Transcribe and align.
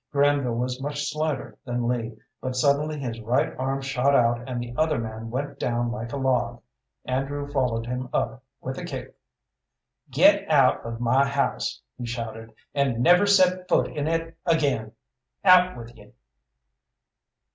Granville 0.11 0.55
was 0.55 0.81
much 0.81 1.11
slighter 1.11 1.59
than 1.63 1.87
Lee, 1.87 2.17
but 2.41 2.55
suddenly 2.55 2.97
his 2.97 3.21
right 3.21 3.53
arm 3.59 3.81
shot 3.83 4.15
out, 4.15 4.49
and 4.49 4.59
the 4.59 4.73
other 4.75 4.97
man 4.97 5.29
went 5.29 5.59
down 5.59 5.91
like 5.91 6.11
a 6.11 6.17
log. 6.17 6.59
Andrew 7.05 7.47
followed 7.51 7.85
him 7.85 8.09
up 8.11 8.41
with 8.61 8.79
a 8.79 8.83
kick. 8.83 9.15
"Get 10.09 10.49
out 10.49 10.83
of 10.83 11.01
my 11.01 11.27
house," 11.27 11.83
he 11.99 12.07
shouted, 12.07 12.51
"and 12.73 13.03
never 13.03 13.27
set 13.27 13.69
foot 13.69 13.89
in 13.95 14.07
it 14.07 14.35
again! 14.43 14.93
Out 15.45 15.77
with 15.77 15.95
ye!" 15.95 16.11